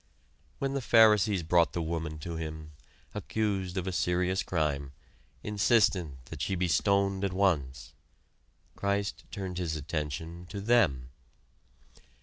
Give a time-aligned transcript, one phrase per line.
[0.57, 2.71] When the Pharisees brought the woman to Him,
[3.13, 4.93] accused of a serious crime,
[5.43, 7.93] insistent that she be stoned at once,
[8.75, 11.09] Christ turned his attention to them.